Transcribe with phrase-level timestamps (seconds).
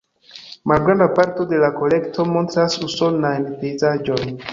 [0.69, 4.35] Malgranda parto de la kolekto montras usonajn pejzaĝojn.